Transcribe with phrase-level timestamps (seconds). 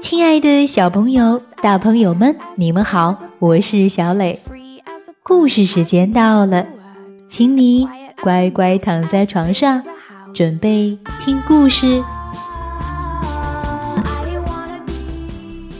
[0.00, 4.40] 亲爱的小朋友、大朋友们，你们好，我是小磊。
[5.22, 6.66] 故事时间到了，
[7.28, 7.88] 请你
[8.22, 9.82] 乖乖躺在床上，
[10.34, 12.02] 准备听故事。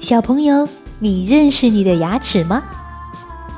[0.00, 0.68] 小朋友，
[1.00, 2.62] 你认识你的牙齿吗？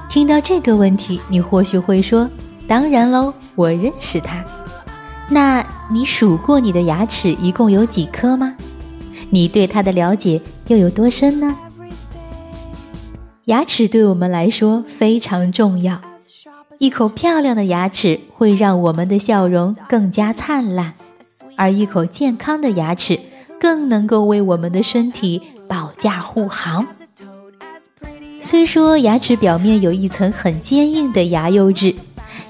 [0.08, 2.28] 听到这个问题，你或许会说
[2.66, 4.42] ：“当然喽，我认识它。”
[5.28, 8.56] 那你数过你的牙齿一共有几颗吗？
[9.30, 11.56] 你对它的了解又有多深呢？
[13.44, 16.00] 牙齿对我们来说非常重要，
[16.78, 20.94] 一口漂亮的牙齿会让我们的笑容更加灿烂，
[21.56, 23.20] 而一口健康的牙齿
[23.60, 26.86] 更能够为我们的身体保驾护航。
[28.40, 31.94] 虽说牙齿表面有一层很坚硬的牙釉质。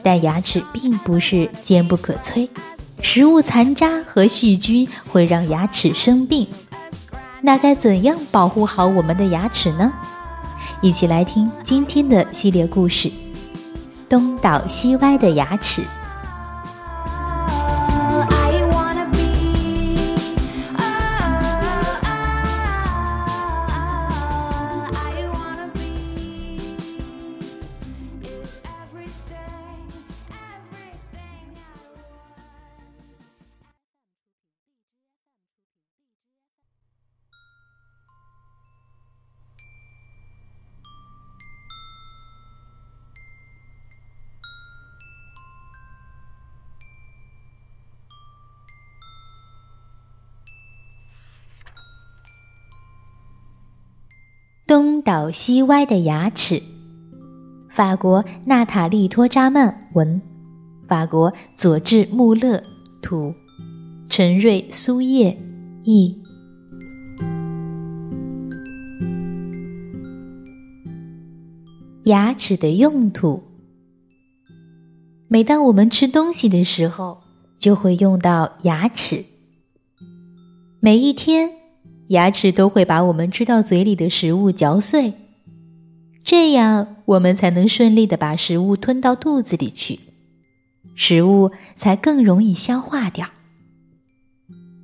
[0.02, 2.48] 但牙齿并不是坚不可摧，
[3.08, 6.44] 食物残渣和细菌会让牙齿生病。
[7.40, 9.92] 那该怎样保护好我们的牙齿呢？
[10.82, 13.08] 一起来听今天的系列故事：
[14.08, 15.82] 东倒西歪的牙齿。
[54.66, 56.60] 东倒西歪的牙齿，
[57.70, 60.20] 法国娜塔莉托扎曼文，
[60.88, 62.60] 法国佐治穆勒
[63.00, 63.32] 图，
[64.08, 65.38] 陈瑞苏叶
[65.84, 66.20] 译。
[72.06, 73.40] 牙齿的用途，
[75.28, 77.18] 每当我们吃东西的时候，
[77.56, 79.24] 就会用到牙齿。
[80.80, 81.65] 每一天。
[82.08, 85.12] 牙齿都会把我们吃到嘴里的食物嚼碎，
[86.22, 89.98] 这样我们才能顺利的把食物吞到肚子里去，
[90.94, 93.28] 食物才更容易消化掉。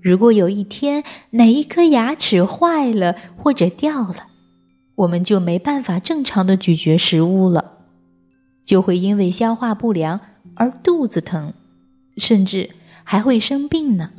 [0.00, 4.26] 如果有一天哪一颗牙齿坏了或者掉了，
[4.96, 7.78] 我们就没办法正常的咀嚼食物了，
[8.64, 10.18] 就会因为消化不良
[10.56, 11.52] 而肚子疼，
[12.16, 12.70] 甚至
[13.04, 14.10] 还会生病呢。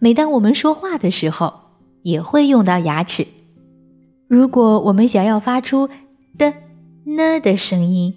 [0.00, 1.52] 每当我们说话的时候，
[2.02, 3.26] 也会用到牙齿。
[4.28, 5.88] 如果我们想要发出
[6.36, 6.52] 的、
[7.04, 8.14] 呢的声音，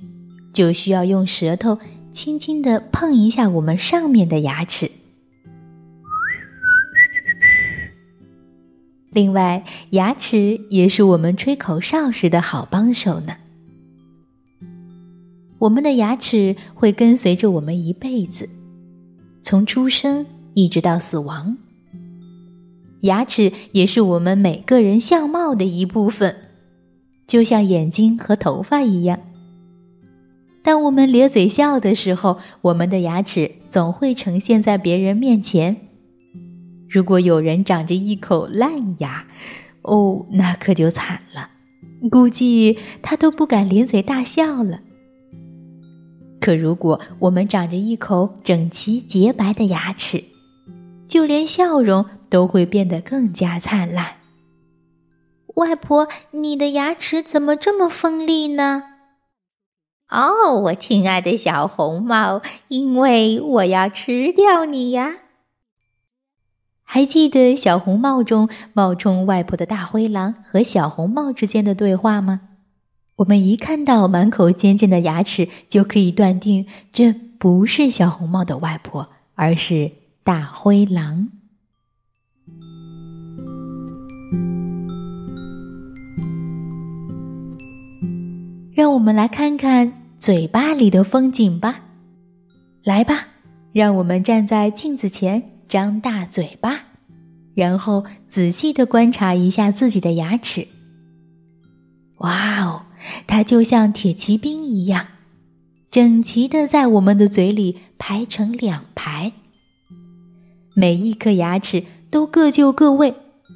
[0.54, 1.80] 就需要用舌头
[2.12, 4.92] 轻轻的碰一下我们上面的牙齿。
[9.10, 13.36] 另外，牙齿也是我们吹口哨时的好帮手呢。
[15.58, 18.48] 我们的牙齿会跟随着我们一辈子，
[19.42, 21.58] 从出生一直到死亡。
[23.02, 26.36] 牙齿也是我们每个人相貌的一部分，
[27.28, 29.20] 就像眼睛和头发一样。
[30.64, 35.78] 当我们咧嘴笑的时候，我们的牙齿总会呈现在别人面前。
[36.88, 39.26] 如果有人长着一口烂牙，
[39.82, 41.50] 哦，那可就惨了，
[42.12, 44.82] 估计他都不敢咧嘴大笑了。
[46.40, 50.24] 可如果我们长着一口整齐洁白的牙齿，
[51.08, 52.06] 就连笑容。
[52.32, 54.16] 都会变得更加灿烂。
[55.56, 58.84] 外婆，你的牙齿怎么这么锋利呢？
[60.08, 65.18] 哦，我亲爱的小红帽，因为我要吃掉你呀！
[66.84, 72.42] 还记得小红帽中冒充外婆的大灰狼和小红帽之间的对话吗？
[73.18, 79.92] 我们一看到满口尖尖的牙齿，就可以断定这不是小红帽的外婆，而是
[80.24, 81.30] 大灰狼。
[88.82, 91.84] 让我们来看看嘴巴里的风景吧。
[92.84, 93.28] 来吧，
[93.74, 96.80] 让我们站在镜子前，张大嘴巴，
[97.54, 100.68] 然后仔细的观察一下自己的牙齿。
[102.22, 102.82] 哇哦，
[103.28, 105.06] 它就像铁骑兵一样，
[105.92, 109.32] 整齐的在我们的嘴里排成两排。
[110.74, 113.14] 每一颗牙齿都各就各位，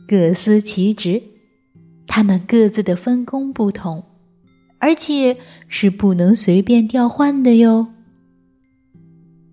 [0.07, 1.23] 各司其职，
[2.05, 4.03] 它们各自的分工不同。
[4.85, 5.37] 而且
[5.67, 7.87] 是不能随便调换的哟。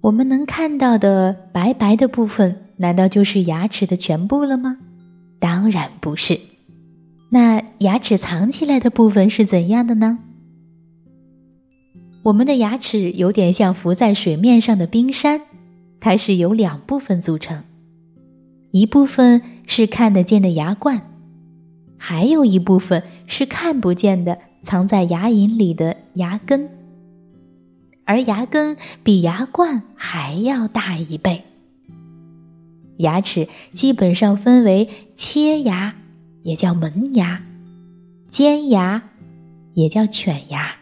[0.02, 4.76] 我们能看到的白白的部分难道就是牙齿的全部了吗？
[5.38, 6.38] 当然不是。
[7.31, 10.19] 那牙齿藏起来的部分是怎样的呢？
[12.25, 15.40] 我们的牙齿有点像浮在水面上的冰山，
[15.99, 17.64] 它是由两部分组成，
[18.73, 21.11] 一部分是看得见的牙冠，
[21.96, 26.69] 还有一部分是看不见的，藏在牙龈里的牙根。
[28.05, 31.44] 而牙根比牙冠还要大一倍。
[32.99, 35.94] 牙齿基本上分为切牙，
[36.43, 37.43] 也叫门牙；
[38.29, 39.03] 尖牙，
[39.75, 40.76] 也叫犬牙。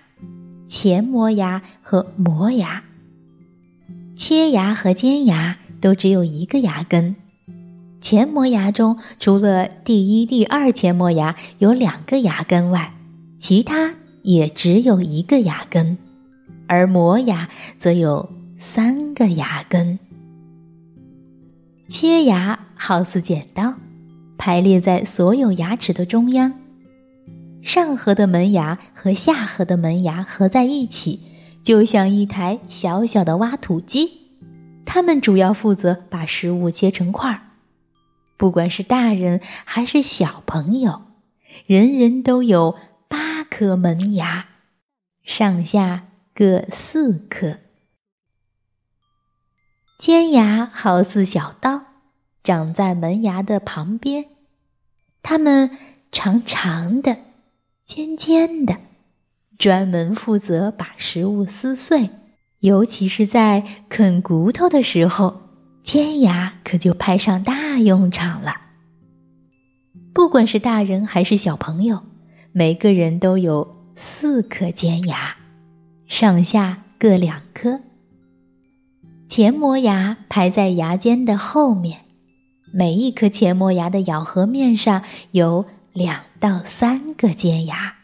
[0.67, 2.85] 前磨牙和磨牙，
[4.17, 7.17] 切牙和尖牙都只有一个牙根。
[8.01, 12.95] 前磨牙中，除了第一、第二前磨牙有两个牙根外，
[13.41, 15.97] 其他也只有一个牙根，
[16.69, 17.49] 而磨牙
[17.79, 19.99] 则有三个牙根。
[21.89, 23.73] 切牙好似剪刀，
[24.37, 26.53] 排列在所有牙齿的中央。
[27.63, 31.21] 上颌的门牙和下颌的门牙合在一起，
[31.63, 34.11] 就像一台小小的挖土机。
[34.85, 37.41] 它们主要负责把食物切成块儿。
[38.37, 41.03] 不管是大人还是小朋友，
[41.67, 42.77] 人人都有
[43.51, 44.47] 颗门牙，
[45.23, 47.59] 上下各四颗。
[49.99, 51.83] 尖牙好似小刀，
[52.43, 54.27] 长在门牙的旁边，
[55.23, 55.77] 它们
[56.11, 57.19] 长长的。
[57.85, 58.79] 尖尖的，
[59.59, 62.09] 专门负责把食物撕碎，
[62.61, 65.51] 尤其是在啃骨头的时候，
[65.83, 68.55] 尖牙可就派上大用场了。
[70.15, 72.05] 不管是大人还是小朋友，
[72.53, 75.37] 每个人都有四颗尖牙，
[76.07, 77.81] 上下各两颗。
[79.27, 82.01] 前磨牙排在牙尖的后面，
[82.73, 85.03] 每一颗前磨牙的咬合面上
[85.33, 85.67] 有。
[85.93, 87.97] 两到三个尖牙，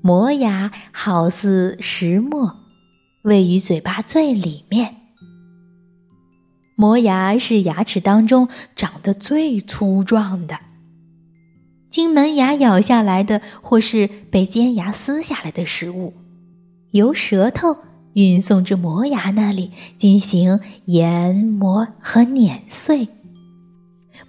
[0.00, 2.56] 磨牙好似石磨，
[3.20, 4.96] 位于嘴巴最里面。
[6.74, 10.58] 磨牙是牙齿当中长得最粗壮的，
[11.90, 16.14] 经门牙咬下来的，或是被尖牙撕下来的食物，
[16.90, 17.76] 由舌头
[18.14, 23.08] 运送至磨牙那里进行研磨和碾碎。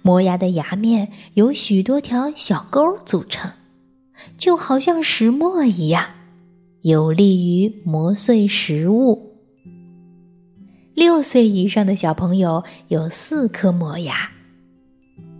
[0.02, 3.50] 磨牙的牙面由许多条小沟组成，
[4.38, 6.06] 就好像石磨一样，
[6.80, 9.36] 有利于磨碎食物。
[10.94, 14.30] 六岁以上的小朋友有四颗磨牙，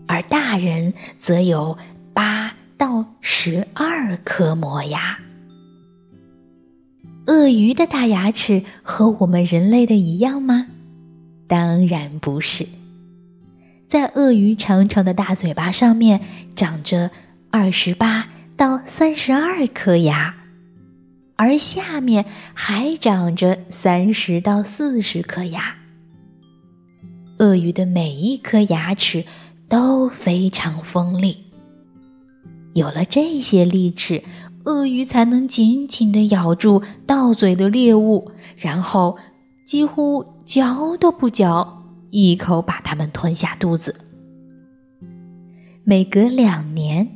[0.06, 1.78] 而大人则有
[2.20, 5.18] 八到十二颗磨牙。
[7.26, 10.66] 鳄鱼的大牙齿和我们人类的一样吗？
[11.48, 12.66] 当然不是。
[13.88, 16.20] 在鳄鱼长长的大嘴巴上面
[16.54, 17.10] 长着
[17.50, 20.34] 二十八到三十二颗牙，
[21.36, 25.74] 而下面还长着三十到四十颗牙。
[27.38, 29.24] 鳄鱼的每一颗牙齿
[29.70, 31.49] 都非常锋利，
[32.80, 34.24] 有了这些利齿，
[34.64, 39.18] 鳄鱼才能紧紧地咬住到嘴的猎物，然后
[39.66, 41.76] 几乎嚼都不嚼。
[42.10, 44.00] 一口把它们吞下肚子。
[45.84, 47.08] 每隔两年，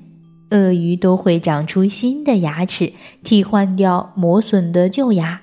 [0.50, 2.92] 鳄鱼都会长出新的牙齿，
[3.24, 5.40] 替换掉磨损的旧牙。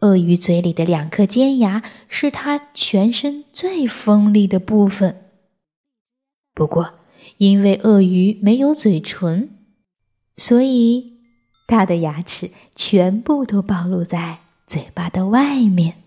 [0.00, 5.16] 鳄鱼嘴里的两颗尖牙是它全身最锋利的部分。
[6.54, 6.97] 不过，
[7.38, 9.48] 因为鳄鱼没有嘴唇，
[10.36, 11.18] 所以
[11.66, 15.97] 它的牙齿全部都暴露在嘴巴的外面。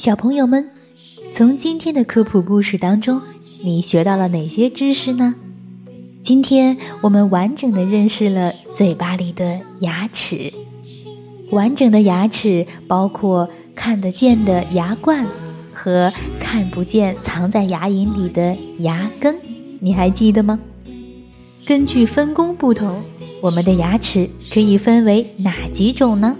[0.00, 0.70] 小朋友们，
[1.34, 3.20] 从今天的科普故事当中，
[3.62, 5.34] 你学到了哪些知识呢？
[6.22, 10.50] 今天我们完整的认识了嘴巴里的牙齿。
[11.50, 15.26] 完整的牙齿包括看得见的牙冠
[15.70, 19.36] 和看不见藏在牙龈里的牙根，
[19.80, 20.58] 你还记得吗？
[21.66, 23.02] 根据分工不同，
[23.42, 26.34] 我们的牙齿可以分为哪几种呢？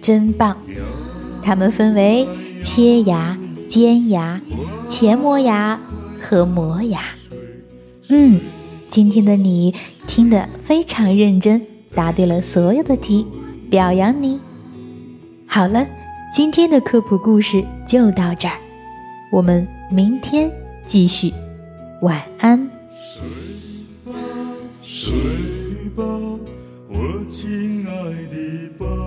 [0.00, 0.56] 真棒！
[1.46, 2.26] 它们分为
[2.60, 3.38] 切牙、
[3.68, 4.40] 尖牙、
[4.88, 5.80] 前磨牙
[6.20, 7.02] 和磨牙。
[8.08, 8.40] 嗯，
[8.88, 9.72] 今天的你
[10.08, 11.62] 听得非常认真，
[11.94, 13.24] 答对了所有的题，
[13.70, 14.40] 表扬你。
[15.46, 15.86] 好了，
[16.34, 18.58] 今天的科普故事就到这儿，
[19.30, 20.50] 我们明天
[20.84, 21.32] 继续。
[22.02, 22.68] 晚安。
[23.06, 23.22] 睡
[24.04, 24.12] 吧，
[24.82, 25.14] 睡
[25.94, 26.04] 吧，
[26.88, 27.92] 我亲爱
[28.34, 29.05] 的宝。